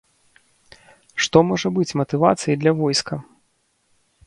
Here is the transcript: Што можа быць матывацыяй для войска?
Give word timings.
Што 1.25 1.37
можа 1.51 1.67
быць 1.77 1.95
матывацыяй 2.03 2.59
для 2.65 2.71
войска? 2.83 3.21